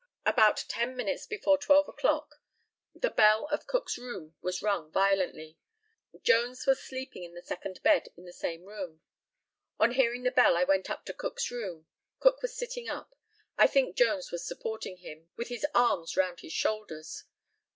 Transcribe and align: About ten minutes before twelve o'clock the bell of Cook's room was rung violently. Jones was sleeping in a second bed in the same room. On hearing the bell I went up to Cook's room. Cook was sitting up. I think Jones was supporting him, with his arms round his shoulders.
About 0.25 0.65
ten 0.67 0.95
minutes 0.97 1.27
before 1.27 1.59
twelve 1.59 1.87
o'clock 1.87 2.41
the 2.95 3.11
bell 3.11 3.45
of 3.51 3.67
Cook's 3.67 3.99
room 3.99 4.33
was 4.41 4.63
rung 4.63 4.91
violently. 4.91 5.59
Jones 6.23 6.65
was 6.65 6.81
sleeping 6.81 7.23
in 7.23 7.37
a 7.37 7.43
second 7.43 7.83
bed 7.83 8.09
in 8.17 8.25
the 8.25 8.33
same 8.33 8.63
room. 8.65 9.01
On 9.79 9.91
hearing 9.91 10.23
the 10.23 10.31
bell 10.31 10.57
I 10.57 10.63
went 10.63 10.89
up 10.89 11.05
to 11.05 11.13
Cook's 11.13 11.51
room. 11.51 11.85
Cook 12.19 12.41
was 12.41 12.57
sitting 12.57 12.89
up. 12.89 13.13
I 13.59 13.67
think 13.67 13.95
Jones 13.95 14.31
was 14.31 14.43
supporting 14.43 14.97
him, 14.97 15.29
with 15.35 15.49
his 15.49 15.67
arms 15.75 16.17
round 16.17 16.39
his 16.39 16.51
shoulders. 16.51 17.25